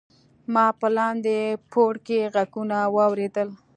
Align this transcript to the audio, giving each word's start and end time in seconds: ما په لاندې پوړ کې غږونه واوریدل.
ما 0.53 0.65
په 0.79 0.87
لاندې 0.97 1.37
پوړ 1.71 1.93
کې 2.05 2.19
غږونه 2.33 2.77
واوریدل. 2.95 3.49